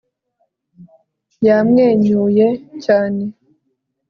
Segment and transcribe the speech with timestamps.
[1.45, 2.47] yamwenyuye
[2.83, 3.21] cyane